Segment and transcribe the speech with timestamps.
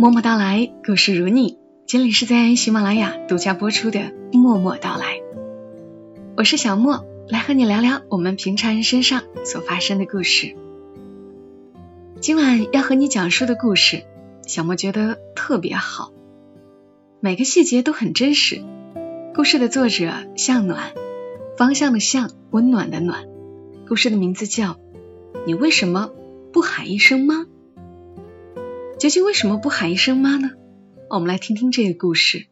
[0.00, 1.58] 默默到来，故事如你。
[1.88, 3.98] 这里是在喜马拉雅独家播出的
[4.32, 5.16] 《默默到来》，
[6.36, 10.54] 我是小莫，来和你聊聊我们平常人身上所发生的故事。
[12.20, 14.04] 今晚要和你讲述的故事，
[14.46, 16.12] 小莫觉得特别好，
[17.18, 18.62] 每个细节都很真实。
[19.34, 20.92] 故事的作者向暖，
[21.56, 23.24] 方向的向，温暖的暖。
[23.88, 24.74] 故事的名字叫
[25.44, 26.12] 《你为什么
[26.52, 27.34] 不喊一声妈》。
[28.98, 30.50] 究竟为什么不喊一声妈呢？
[31.08, 32.48] 我们来听听这个故事。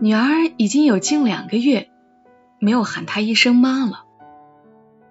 [0.00, 1.90] 女儿已经有近两个月
[2.58, 4.04] 没有喊她一声妈了，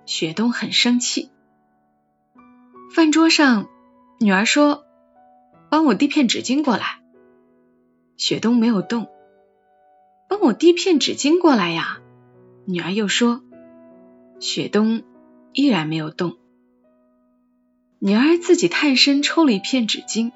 [0.07, 1.29] 雪冬很生气。
[2.93, 3.69] 饭桌上，
[4.19, 4.83] 女儿说
[5.69, 7.01] ：“帮我递片纸巾过来。”
[8.17, 9.09] 雪冬没有动。
[10.27, 11.99] 帮我递片纸巾过来呀！
[12.65, 13.43] 女儿又说。
[14.41, 15.03] 雪冬
[15.53, 16.35] 依然没有动。
[17.99, 20.31] 女儿自己探身抽了一片纸巾，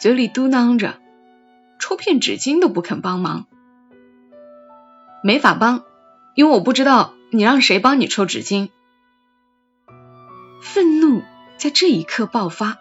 [0.00, 0.98] 嘴里嘟囔着
[1.78, 3.46] ：“抽片纸巾都不肯帮忙，
[5.22, 5.84] 没法帮，
[6.34, 8.70] 因为我不知道你让谁帮你抽纸巾。”
[10.60, 11.22] 愤怒
[11.56, 12.78] 在这一刻爆发。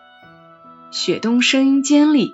[0.90, 2.34] 雪冬声音尖利：“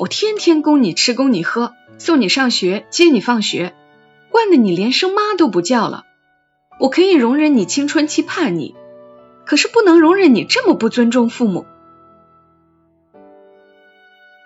[0.00, 3.74] 我天天供你吃，供你喝。”送你上学，接你放学，
[4.30, 6.06] 惯得你连声妈都不叫了。
[6.80, 8.74] 我可以容忍你青春期叛逆，
[9.44, 11.66] 可是不能容忍你这么不尊重父母。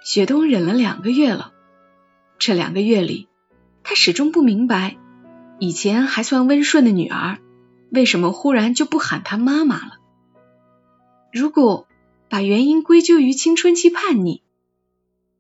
[0.05, 1.53] 雪冬忍了两个月了，
[2.39, 3.29] 这两个月里，
[3.85, 4.97] 他始终不明白，
[5.59, 7.39] 以前还算温顺的女儿，
[7.91, 9.99] 为什么忽然就不喊他妈妈了。
[11.33, 11.87] 如果
[12.29, 14.43] 把原因归咎于青春期叛逆。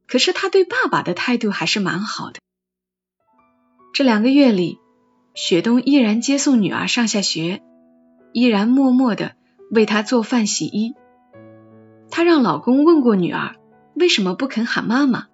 [0.07, 2.39] 可是他对爸爸的态度还是蛮好的。
[3.95, 4.79] 这两个月里，
[5.35, 7.61] 雪冬依然接送女儿上下学，
[8.33, 9.35] 依然默默的
[9.69, 10.95] 为她做饭洗衣。
[12.09, 13.57] 她让老公问过女儿
[13.95, 15.27] 为什么不肯喊妈妈，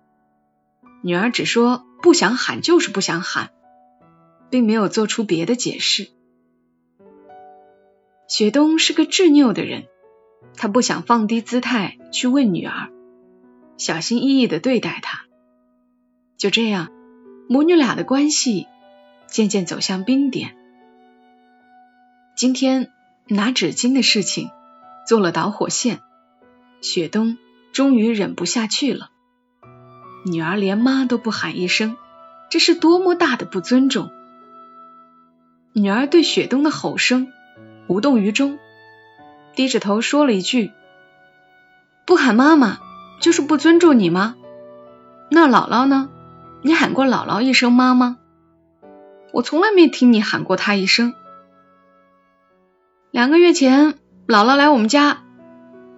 [1.03, 3.51] 女儿只说不想喊就是不想喊，
[4.49, 6.09] 并没有做出别的解释。
[8.27, 9.85] 雪冬是个执拗的人，
[10.57, 12.89] 他不想放低姿态去问女儿。
[13.77, 15.27] 小心翼翼的对待她，
[16.39, 16.89] 就这样，
[17.51, 18.67] 母女俩的关系
[19.31, 20.57] 渐渐走向冰点。
[22.37, 22.91] 今天
[23.27, 24.51] 拿纸巾的事情
[25.07, 26.01] 做了导火线，
[26.81, 27.39] 雪冬
[27.73, 29.11] 终于忍不下去了。
[30.27, 31.97] 女儿连妈都不喊一声，
[32.51, 34.11] 这是多么大的不尊重！
[35.73, 37.33] 女儿对雪冬的吼声
[37.87, 38.59] 无动于衷，
[39.55, 40.73] 低着头说了一句
[42.05, 42.79] ：“不喊妈妈。”
[43.21, 44.35] 就是不尊重你吗？
[45.31, 46.09] 那姥姥呢？
[46.63, 48.17] 你喊过姥姥一声妈吗？
[49.33, 51.15] 我从来没听你喊过她一声。
[53.11, 53.95] 两个月前，
[54.27, 55.23] 姥姥来我们家，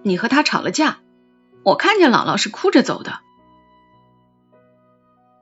[0.03, 0.99] 你和她吵了架，
[1.63, 3.19] 我看见姥姥是哭着走的。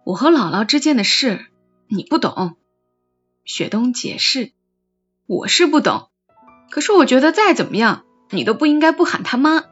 [0.04, 1.46] 我和姥姥之间的事，
[1.88, 2.58] 你不懂。
[3.44, 4.52] 雪冬解释，
[5.28, 6.10] 我是不懂，
[6.70, 9.64] 可是我觉得再怎么样，你都不应该不喊她妈。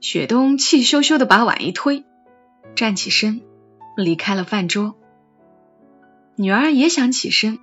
[0.00, 2.04] 雪冬气羞羞的把碗一推，
[2.74, 3.42] 站起身
[3.96, 4.96] 离开了饭桌。
[6.36, 7.58] 女儿也想起身，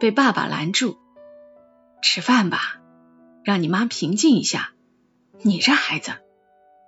[0.00, 0.96] 被爸爸拦住
[2.02, 2.80] ：“吃饭吧，
[3.44, 4.72] 让你妈平静一下。
[5.42, 6.12] 你这孩子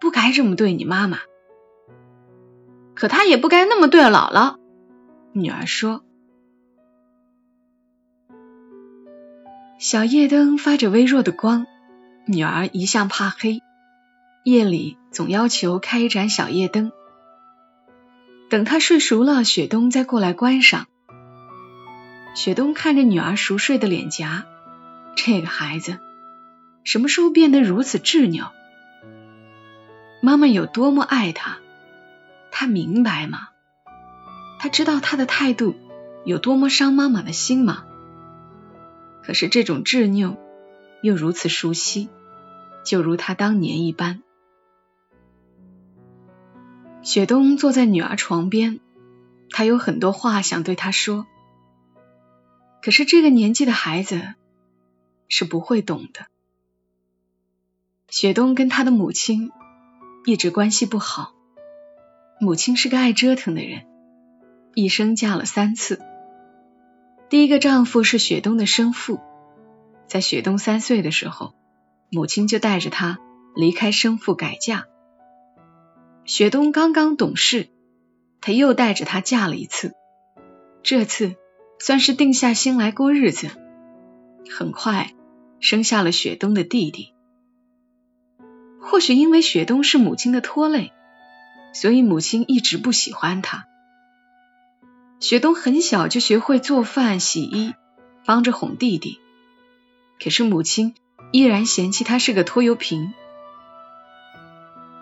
[0.01, 1.19] 不该这么对你妈妈，
[2.95, 4.59] 可他也不该那么对姥姥。”
[5.33, 6.05] 女儿说。
[9.79, 11.67] 小夜灯发着微弱的光，
[12.27, 13.61] 女儿一向怕黑。
[14.45, 16.93] 夜里总要求开一盏小夜灯，
[18.51, 20.87] 等他睡熟了，雪冬再过来关上。
[22.35, 24.45] 雪冬看着女儿熟睡的脸颊，
[25.15, 26.01] 这个孩子
[26.83, 28.53] 什么时候变得如此执拗？
[30.21, 31.59] 妈妈有多么爱他，
[32.51, 33.49] 他明白吗？
[34.59, 35.77] 他知道他的态度
[36.25, 37.85] 有多么伤妈妈的心吗？
[39.23, 40.37] 可是这种执拗
[41.03, 42.09] 又如此熟悉，
[42.85, 44.23] 就如他当年一般。
[47.03, 48.81] 雪冬坐在女儿床边，
[49.51, 51.27] 他有很多话想对她说，
[52.85, 54.35] 可是这个年纪的孩子
[55.27, 56.27] 是不会懂的。
[58.11, 59.51] 雪冬跟他的母亲
[60.27, 61.33] 一直关系不好，
[62.39, 63.87] 母亲是个爱折腾的人，
[64.75, 66.03] 一生嫁了三次。
[67.31, 69.19] 第一个丈夫是雪冬的生父，
[70.07, 71.55] 在雪冬三岁的时候，
[72.11, 73.19] 母亲就带着他
[73.57, 74.89] 离开生父改嫁。
[76.27, 77.71] 雪冬刚刚懂事，
[78.43, 79.95] 他又带着她嫁了一次，
[80.83, 81.37] 这次
[81.79, 83.51] 算是定下心来过日子。
[84.51, 85.13] 很快
[85.61, 87.13] 生下了雪冬的弟弟。
[88.81, 90.93] 或许因为雪冬是母亲的拖累，
[91.73, 93.67] 所以母亲一直不喜欢他。
[95.21, 97.75] 雪冬很小就学会做饭、洗衣，
[98.27, 99.21] 帮着哄弟弟，
[100.23, 100.95] 可是母亲
[101.33, 103.15] 依然嫌弃他是个拖油瓶。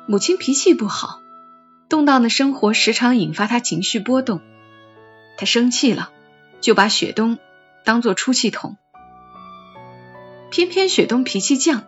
[0.06, 1.20] 母亲脾气不好，
[1.88, 4.40] 动荡的生活时常引发他情绪波动。
[5.36, 6.12] 他生气了，
[6.62, 7.38] 就把雪冬
[7.84, 8.78] 当作出气筒。
[10.50, 11.82] 偏偏雪冬脾气犟，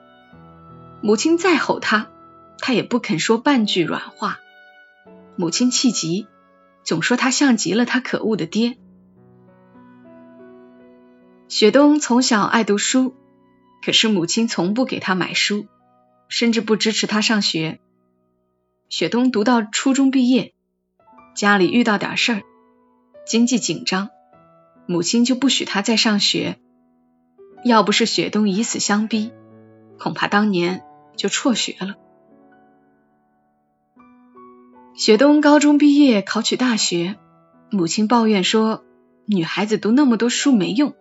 [1.00, 2.10] 母亲再吼他，
[2.58, 4.40] 他也不肯说半句软话。
[5.36, 6.26] 母亲气急，
[6.82, 8.76] 总说他像极了他可恶的爹。
[11.48, 13.14] 雪冬从小爱读书，
[13.84, 15.66] 可是母亲从不给他买书，
[16.28, 17.80] 甚至不支持他上学。
[18.88, 20.54] 雪冬读到初中毕业，
[21.36, 22.42] 家里遇到点事儿，
[23.26, 24.08] 经济紧张，
[24.86, 26.56] 母亲就不许他再上学。
[27.64, 29.32] 要不是雪冬以死相逼，
[29.98, 30.82] 恐怕当年
[31.16, 31.94] 就辍学了。
[34.94, 37.16] 雪冬高中毕业考取大学，
[37.70, 38.84] 母亲抱怨说
[39.26, 40.94] ：“女孩子读那么多书没用，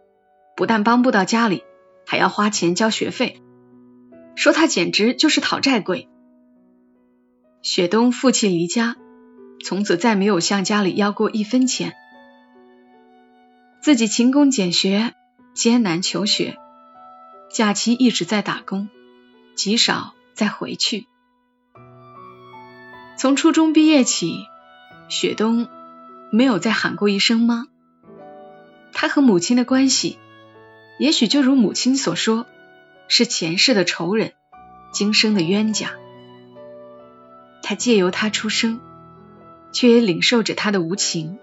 [0.55, 1.63] 不但帮不到家里，
[2.07, 3.41] 还要花钱交学费，
[4.35, 6.07] 说他简直就是讨债鬼。”
[7.61, 8.95] 雪冬负气离家，
[9.63, 11.93] 从此再没有向家里要过一分钱，
[13.83, 15.13] 自己勤工俭学。
[15.53, 16.57] 艰难求学，
[17.51, 18.87] 假期一直在打工，
[19.55, 21.05] 极少再回去。
[23.17, 24.47] 从初中毕业起，
[25.09, 25.67] 雪冬
[26.31, 27.67] 没有再喊过一声妈。
[28.93, 30.17] 他和母亲的关系，
[30.97, 32.47] 也许就如母亲所说，
[33.09, 34.31] 是前世的仇人，
[34.93, 35.91] 今生的冤家。
[37.61, 38.79] 他借由他出生，
[39.71, 41.37] 却也领受着他的无情。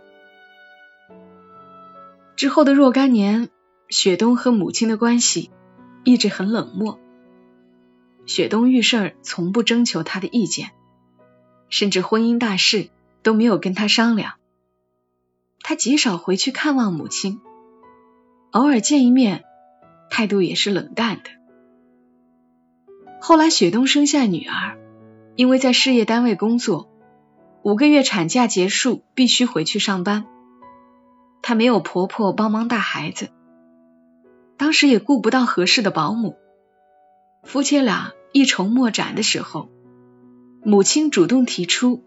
[2.41, 3.51] 之后的若干年。
[3.91, 5.51] 雪冬和母亲的关系
[6.05, 6.99] 一直很冷漠。
[8.25, 10.71] 雪冬遇事儿从不征求他的意见，
[11.69, 12.89] 甚至婚姻大事
[13.23, 14.37] 都没有跟他商量。
[15.61, 17.43] 他极少回去看望母亲，
[18.53, 19.45] 偶尔见一面，
[20.09, 21.25] 态度也是冷淡的。
[23.21, 24.79] 后来雪冬生下女儿，
[25.37, 26.89] 因为在事业单位工作，
[27.61, 30.25] 五个月产假结束必须回去上班，
[31.43, 33.31] 她没有婆婆帮忙带孩子。
[34.57, 36.37] 当时也顾不到合适的保姆，
[37.45, 39.71] 夫妻俩一筹莫展的时候，
[40.63, 42.05] 母亲主动提出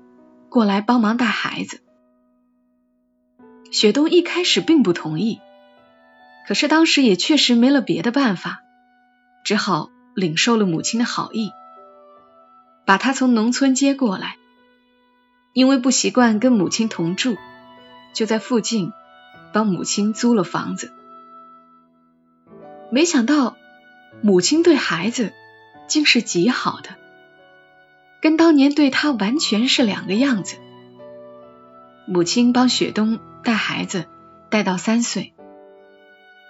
[0.50, 1.82] 过来帮忙带孩子。
[3.72, 5.42] 雪冬一开始并不同意，
[6.48, 8.62] 可是当时也确实没了别的办法，
[9.44, 11.52] 只好领受了母亲的好意，
[12.86, 14.38] 把她从农村接过来。
[15.54, 17.36] 因为不习惯跟母亲同住，
[18.14, 18.92] 就在附近
[19.54, 20.92] 帮母亲租了房子。
[22.92, 23.56] 没想到，
[24.22, 25.32] 母亲对孩子
[25.88, 26.90] 竟是极好的，
[28.22, 30.58] 跟当年对他完全是两个样子。
[32.06, 34.06] 母亲帮雪冬带孩子，
[34.50, 35.34] 带到三岁，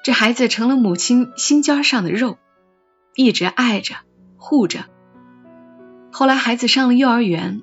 [0.04, 2.38] 这孩子成了母亲心尖上的肉，
[3.16, 3.96] 一直爱着、
[4.38, 4.86] 护着。
[6.12, 7.62] 后来孩子上了幼儿园，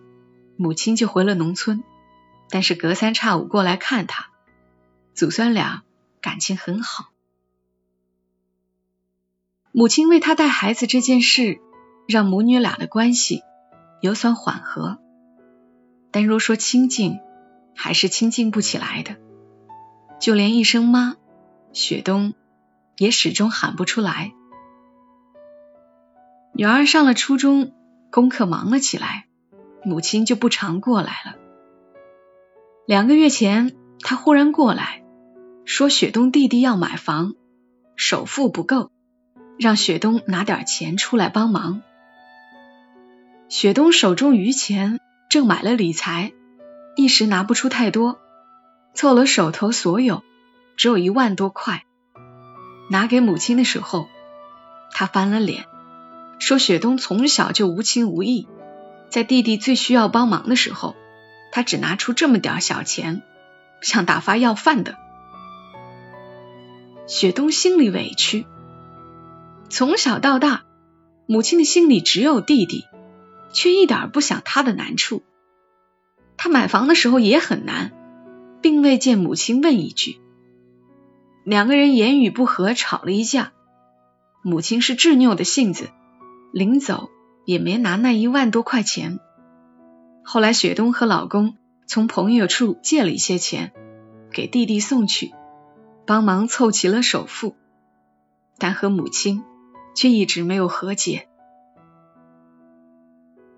[0.57, 1.83] 母亲就回了农村，
[2.49, 4.30] 但是隔三差五过来看他，
[5.15, 5.83] 祖孙俩
[6.21, 7.11] 感情很好。
[9.73, 11.61] 母亲为他带孩子这件事，
[12.09, 13.43] 让母女俩的关系
[14.01, 14.99] 有所缓和。
[16.11, 17.21] 但若说亲近，
[17.77, 19.17] 还是亲近不起来的。
[20.19, 21.17] 就连一声妈，
[21.73, 22.35] 雪冬
[22.97, 24.33] 也始终喊不出来。
[26.53, 27.73] 女儿上了初中，
[28.11, 29.29] 功课忙了起来，
[29.85, 31.37] 母亲就不常过来了。
[32.87, 35.03] 两个月前，他忽然过来，
[35.65, 37.35] 说雪冬弟弟要买房，
[37.97, 38.91] 首付不够。
[39.59, 41.83] 让雪冬拿点钱出来帮忙。
[43.51, 46.33] 雪冬手中余钱正买了理财，
[46.97, 48.19] 一时拿不出太多，
[48.95, 50.23] 凑了手头所有，
[50.79, 51.85] 只有一万多块。
[52.89, 54.09] 拿给母亲的时候，
[54.93, 55.67] 他翻了脸，
[56.39, 58.49] 说雪冬从小就无情无义，
[59.11, 60.97] 在弟弟最需要帮忙的时候，
[61.53, 63.21] 他只拿出这么点小钱，
[63.81, 64.97] 像打发要饭的。
[67.07, 68.47] 雪冬心里委屈。
[69.69, 70.65] 从小到大，
[71.27, 72.87] 母亲的心里只有弟弟，
[73.53, 75.23] 却一点不想他的难处。
[76.37, 77.93] 他买房的时候也很难，
[78.63, 80.21] 并未见母亲问一句。
[81.45, 83.53] 两个人言语不和，吵了一架。
[84.43, 85.91] 母亲是执拗的性子，
[86.53, 87.11] 临走
[87.45, 89.21] 也没拿那一万多块钱。
[90.25, 91.57] 后来雪冬和老公
[91.91, 93.73] 从朋友处借了一些钱，
[94.31, 95.35] 给弟弟送去，
[96.07, 97.57] 帮忙凑齐了首付。
[98.59, 99.43] 但和母亲
[99.97, 101.29] 却一直没有和解。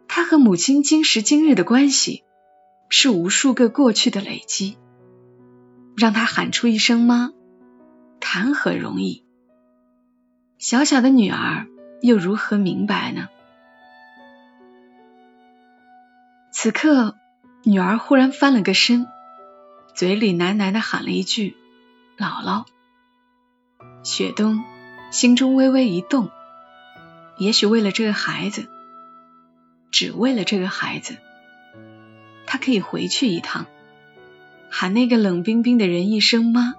[0.08, 2.24] 他和母亲今时今日的关系，
[2.88, 4.78] 是无数个过去的累积。
[5.94, 7.34] 让他喊出一声妈，
[8.18, 9.26] 谈何容易？
[10.56, 11.66] 小小的女儿
[12.00, 13.28] 又如何明白呢？
[16.50, 17.16] 此刻，
[17.64, 19.06] 女儿忽然翻了个身，
[19.94, 21.56] 嘴里喃喃的喊了一句
[22.18, 22.64] ：“姥姥。”
[24.02, 24.64] 雪冬
[25.12, 26.28] 心中微微一动，
[27.38, 28.66] 也许为了这个孩子，
[29.92, 31.16] 只为了这个孩子，
[32.46, 33.66] 他可以回去一趟。
[34.68, 36.74] 喊那个冷冰冰的人一声妈。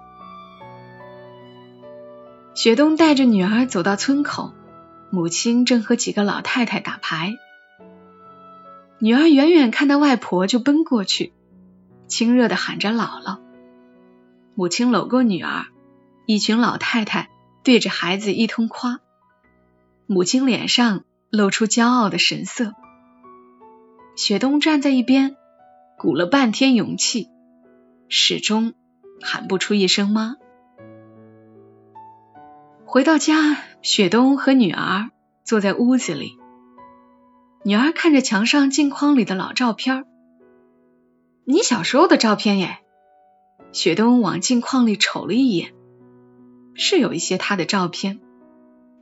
[2.54, 4.52] 雪冬带着女儿走到村口，
[5.08, 7.38] 母亲正和几个老太太打牌。
[9.04, 11.34] 女儿远远看到外婆就奔过去，
[12.06, 13.38] 亲热的喊着姥姥。
[14.54, 15.66] 母亲搂过女儿，
[16.24, 17.28] 一群老太太
[17.62, 19.00] 对着孩子一通夸，
[20.06, 22.72] 母亲脸上露出骄傲的神色。
[24.16, 25.36] 雪冬站在一边，
[25.98, 27.28] 鼓了半天勇气。
[28.08, 28.72] 始终
[29.20, 30.36] 喊不出一声妈。
[32.86, 35.10] 回到家，雪冬和女儿
[35.44, 36.38] 坐在屋子里。
[37.66, 40.04] 女儿看着墙上镜框里的老照片
[41.46, 42.78] 你小时候的照片耶。
[43.72, 45.72] 雪冬往镜框里瞅了一眼，
[46.74, 48.20] 是有一些他的照片，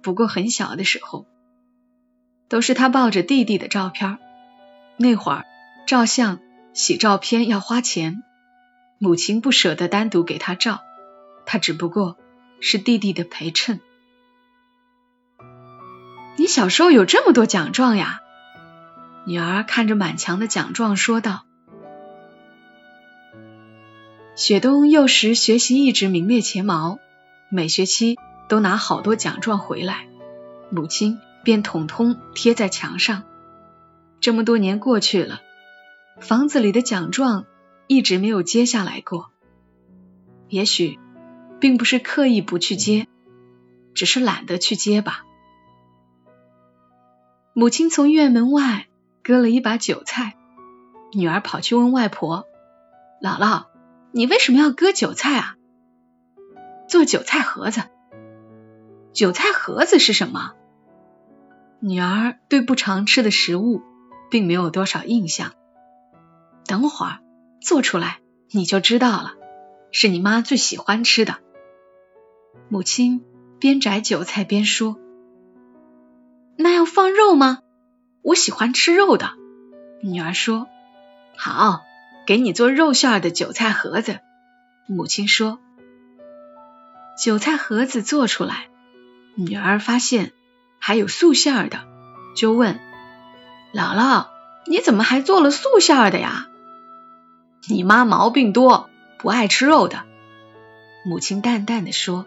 [0.00, 1.26] 不过很小的时候，
[2.48, 4.18] 都是他抱着弟弟的照片。
[4.96, 5.44] 那会儿
[5.86, 6.38] 照相
[6.72, 8.22] 洗照片要花钱。
[8.98, 10.80] 母亲不舍得单独给他照，
[11.44, 12.16] 他只不过
[12.60, 13.80] 是弟弟的陪衬。
[16.36, 18.21] 你小时候有这么多奖状呀？
[19.24, 21.44] 女儿看着满墙的奖状说道。
[24.34, 26.98] 雪冬幼时学习一直名列前茅，
[27.50, 28.16] 每学期
[28.48, 30.08] 都拿好多奖状回来，
[30.70, 33.24] 母亲便统统贴在墙上。
[34.20, 35.40] 这么多年过去了，
[36.20, 37.46] 房子里的奖状。
[37.88, 39.30] 一直没有接下来过，
[40.48, 40.98] 也许
[41.60, 43.06] 并不是刻意不去接，
[43.92, 45.24] 只是懒得去接吧。
[47.52, 48.86] 母亲从院门外
[49.22, 50.36] 割了一把韭菜，
[51.12, 52.46] 女儿跑去问外婆
[53.22, 53.66] ：“姥姥，
[54.12, 55.56] 你为什么要割韭菜啊？”
[56.88, 57.82] 做韭菜盒子。
[59.12, 60.52] 韭菜盒子是什么？
[61.80, 63.82] 女儿对不常吃的食物
[64.30, 65.52] 并没有多少印象。
[66.66, 67.18] 等会儿。
[67.64, 68.18] 做出来
[68.50, 69.34] 你就知道了，
[69.92, 71.36] 是你妈最喜欢吃的。
[72.68, 73.24] 母亲
[73.60, 74.98] 边摘韭菜边说
[76.58, 77.60] ：“那要放肉吗？
[78.22, 79.32] 我喜欢吃肉的。”
[80.02, 80.68] 女儿说
[81.36, 81.82] ：“好，
[82.26, 84.20] 给你做肉馅的韭菜盒子。”
[84.88, 85.60] 母亲说
[87.22, 88.68] ：“韭菜盒子做出来，
[89.34, 90.32] 女儿发现
[90.78, 91.84] 还有素馅的，
[92.36, 92.80] 就问
[93.72, 94.26] 姥姥
[94.66, 96.48] ：‘你怎么还做了素馅的呀？’”
[97.68, 100.02] 你妈毛病多，不爱吃肉的。
[101.04, 102.26] 母亲淡淡的说。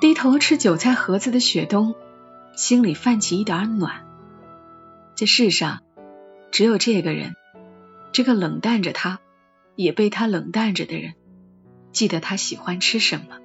[0.00, 1.94] 低头吃韭菜盒子的雪冬，
[2.56, 4.04] 心里泛起一点暖。
[5.16, 5.82] 这世上
[6.50, 7.34] 只有这个人，
[8.12, 9.20] 这个冷淡着他，
[9.76, 11.14] 也被他冷淡着的人，
[11.92, 13.38] 记得他喜欢吃什么。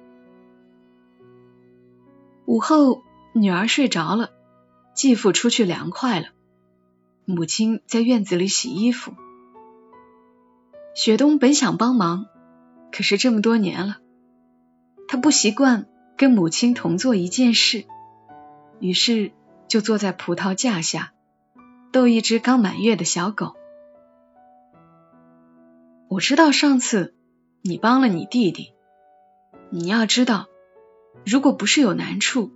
[2.46, 3.02] 午后，
[3.32, 4.30] 女儿睡着了，
[4.94, 6.26] 继父出去凉快了。
[7.24, 9.14] 母亲在院子里洗衣服，
[10.96, 12.26] 雪冬本想帮忙，
[12.90, 13.98] 可是这么多年了，
[15.06, 15.86] 他不习惯
[16.16, 17.84] 跟母亲同做一件事，
[18.80, 19.32] 于是
[19.68, 21.12] 就坐在葡萄架下
[21.92, 23.54] 逗一只刚满月的小狗。
[26.08, 27.14] 我知道上次
[27.62, 28.72] 你帮了你弟弟，
[29.70, 30.48] 你要知道，
[31.24, 32.50] 如果不是有难处，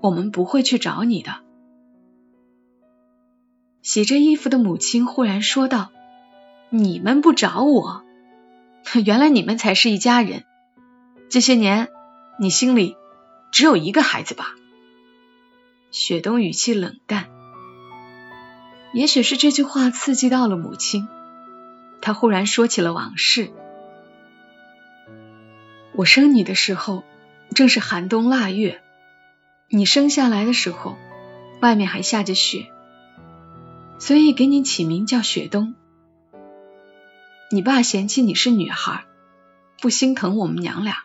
[0.00, 1.40] 我们不会去找你的。
[3.82, 5.90] 洗着衣服的母亲忽然说道
[6.70, 8.04] ：“你们不找我，
[9.04, 10.44] 原来你们才是一家人。
[11.28, 11.88] 这些年，
[12.38, 12.96] 你心里
[13.50, 14.54] 只有一个孩子吧？”
[15.90, 17.28] 雪冬语气冷淡。
[18.92, 21.08] 也许是这句话刺激到了母亲，
[22.00, 23.50] 她忽然说起了往事。
[25.94, 27.04] 我生你的时候
[27.54, 28.80] 正是寒冬腊月，
[29.68, 30.96] 你生下来的时候，
[31.60, 32.66] 外面还下着雪。
[33.98, 35.74] 所以给你起名叫雪冬。
[37.50, 39.04] 你爸嫌弃你是女孩，
[39.80, 40.98] 不心疼我们娘俩。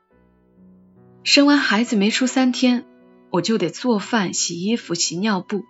[1.23, 2.85] 生完孩子没出三天，
[3.33, 5.63] 我就得做饭、洗衣服、洗尿布。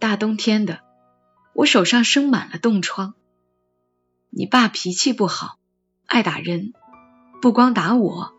[0.00, 0.80] 大冬天的，
[1.54, 3.14] 我手上生满了冻疮。
[4.28, 5.58] 你爸脾气不好，
[6.04, 6.72] 爱打人，
[7.40, 8.32] 不光打我，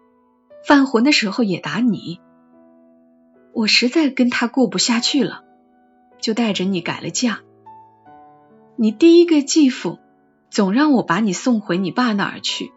[0.67, 2.19] 犯浑的时候也打你。
[3.53, 5.45] 我实在跟他过不下去了，
[6.19, 7.39] 就带着你改了嫁。
[8.75, 10.00] 你第一个继父
[10.50, 12.74] 总让我把你送回你爸那儿去，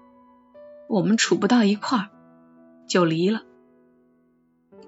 [0.88, 2.10] 我们处不到一块儿，
[2.86, 3.42] 就离了。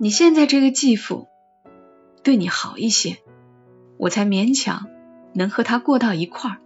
[0.01, 1.27] 你现在这个继父
[2.23, 3.17] 对你好一些，
[3.97, 4.87] 我才勉强
[5.35, 6.59] 能和他过到一块儿。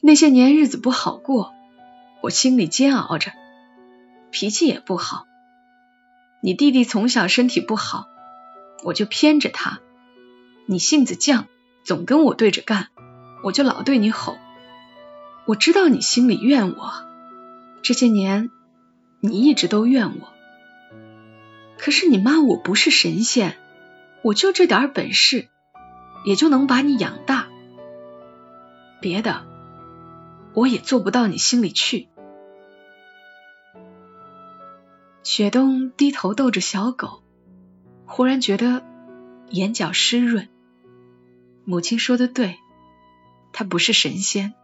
[0.00, 1.52] 那些年日子不好过，
[2.22, 3.32] 我心里煎熬着，
[4.30, 5.26] 脾气也不好。
[6.40, 8.06] 你弟弟从小身体不好，
[8.84, 9.80] 我就偏着他。
[10.64, 11.44] 你性子犟，
[11.84, 12.88] 总跟我对着干，
[13.44, 14.38] 我就老对你吼。
[15.44, 16.92] 我知道你心里怨我，
[17.82, 18.50] 这些年
[19.20, 20.37] 你一直都怨我。
[21.78, 23.56] 可是你妈我不是神仙，
[24.22, 25.48] 我就这点本事，
[26.24, 27.48] 也就能把你养大。
[29.00, 29.46] 别的
[30.54, 32.08] 我也做不到你心里去。
[35.22, 37.22] 雪冬低头逗着小狗，
[38.06, 38.84] 忽然觉得
[39.50, 40.48] 眼角湿润。
[41.64, 42.56] 母亲说的对，
[43.52, 44.54] 他不是神仙，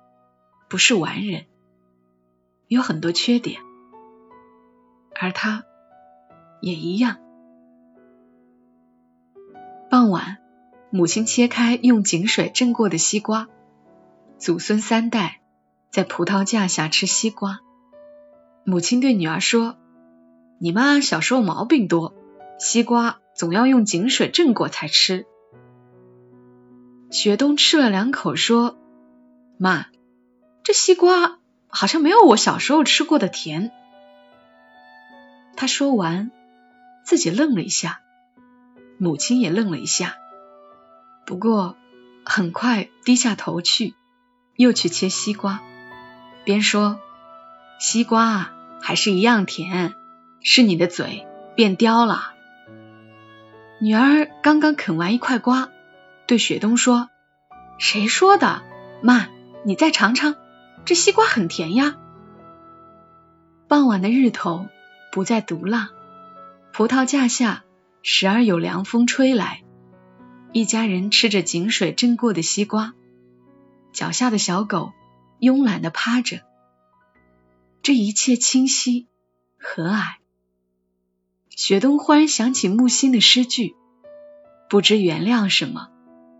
[0.68, 1.44] 不是完人，
[2.66, 3.60] 有很多缺点，
[5.20, 5.64] 而他
[6.64, 7.18] 也一样。
[9.90, 10.38] 傍晚，
[10.90, 13.48] 母亲切开用井水蒸过的西瓜，
[14.38, 15.40] 祖孙三代
[15.90, 17.60] 在葡萄架下吃西瓜。
[18.64, 19.76] 母亲对女儿说。
[20.60, 22.14] 你妈小时候毛病多，
[22.58, 25.26] 西瓜总要用井水蒸过才吃。
[27.10, 28.78] 雪冬吃了两口，说
[29.58, 29.86] ：“妈，
[30.62, 33.72] 这西瓜好像没有我小时候吃过的甜。”
[35.56, 36.30] 他说完，
[37.04, 38.00] 自己愣了一下，
[38.98, 40.16] 母亲也愣了一下，
[41.26, 41.76] 不过
[42.24, 43.94] 很快低下头去，
[44.56, 45.60] 又去切西瓜，
[46.44, 46.98] 边说
[47.78, 49.94] ：“西瓜还是一样甜。”
[50.46, 52.34] 是你的嘴变刁了。
[53.80, 55.70] 女儿刚刚啃完一块瓜，
[56.26, 57.08] 对雪冬说
[57.80, 58.60] ：“谁说的？
[59.02, 59.28] 妈，
[59.64, 60.36] 你再尝尝，
[60.84, 61.96] 这西瓜很甜呀。”
[63.68, 64.66] 傍晚的日头
[65.10, 65.88] 不再毒辣，
[66.74, 67.64] 葡萄架下
[68.02, 69.62] 时而有凉风吹来，
[70.52, 72.94] 一家人吃着井水蒸过的西瓜，
[73.92, 74.92] 脚下的小狗
[75.38, 76.40] 慵懒的趴着，
[77.80, 79.06] 这一切清晰
[79.56, 80.16] 和蔼。
[81.48, 83.76] 雪冬忽然想起木心的诗句
[84.68, 85.90] ：“不知原谅什么，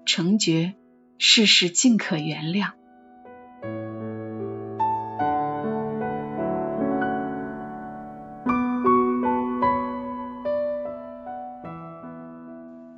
[0.04, 0.74] 成觉
[1.16, 2.72] 世事尽可原谅。”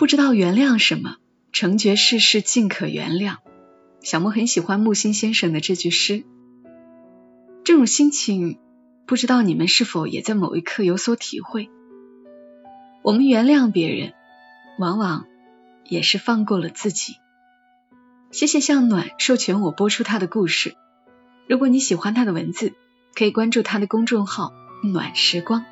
[0.07, 1.17] 不知道原谅什么，
[1.51, 3.39] 成觉世事尽可原谅。
[4.03, 6.23] 小莫很喜欢木心先生的这句诗。
[7.65, 8.61] 这种心情，
[9.05, 11.69] 不知道你们是否也在某一刻有所体会？
[13.03, 14.13] 我们原谅别人，
[14.79, 15.27] 往往
[15.89, 17.15] 也是放过了自己。
[18.31, 20.77] 谢谢向暖授权我播出他的故事。
[21.49, 22.75] 如果你喜欢他的文字，
[23.17, 24.53] 可以关注他的公众号
[24.87, 25.65] “暖时光”。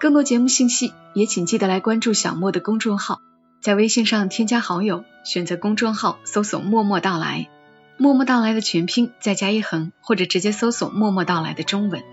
[0.00, 3.20] 更多节目信息也请记得来关注小莫的公众号，
[3.66, 7.48] 在微信上添加好友，选择公众号搜索“默默到来
[7.98, 12.04] ”，“默默到来”的全拼再加一横，或者直接搜索“默默到来”的中文。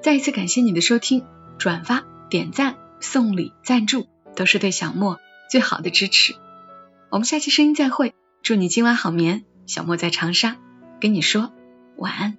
[0.00, 1.26] 再一次感谢你的收听，
[1.58, 2.76] 转发点赞。
[3.00, 6.36] 送礼、赞助都是对小莫最好的支持。
[7.10, 9.44] 我们下期声音再会，祝你今晚好眠。
[9.66, 10.56] 小莫在长沙
[11.02, 11.52] 跟你说
[11.98, 12.38] 晚安。